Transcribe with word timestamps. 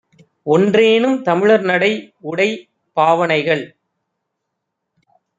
ஒன்றேனும் 0.47 1.17
தமிழர்நடை 1.23 1.89
யுடைபாவ 2.21 3.25
னைகள் 3.25 3.61